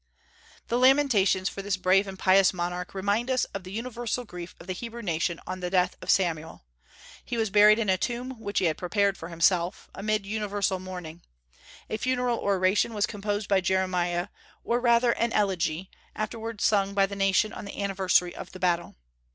The 0.69 0.79
lamentations 0.79 1.47
for 1.47 1.61
this 1.61 1.77
brave 1.77 2.07
and 2.07 2.17
pious 2.17 2.55
monarch 2.55 2.95
remind 2.95 3.29
us 3.29 3.45
of 3.53 3.63
the 3.63 3.71
universal 3.71 4.25
grief 4.25 4.55
of 4.59 4.65
the 4.65 4.73
Hebrew 4.73 5.03
nation 5.03 5.39
on 5.45 5.59
the 5.59 5.69
death 5.69 5.95
of 6.01 6.09
Samuel. 6.09 6.65
He 7.23 7.37
was 7.37 7.51
buried 7.51 7.77
in 7.77 7.87
a 7.87 7.99
tomb 7.99 8.39
which 8.39 8.57
he 8.57 8.65
had 8.65 8.79
prepared 8.79 9.15
for 9.15 9.29
himself, 9.29 9.91
amid 9.93 10.25
universal 10.25 10.79
mourning. 10.79 11.21
A 11.87 11.97
funeral 11.97 12.39
oration 12.39 12.95
was 12.95 13.05
composed 13.05 13.47
by 13.47 13.61
Jeremiah, 13.61 14.29
or 14.63 14.79
rather 14.79 15.11
an 15.11 15.33
elegy, 15.33 15.91
afterward 16.15 16.61
sung 16.61 16.95
by 16.95 17.05
the 17.05 17.15
nation 17.15 17.53
on 17.53 17.65
the 17.65 17.79
anniversary 17.79 18.35
of 18.35 18.53
the 18.53 18.59
battle. 18.59 18.95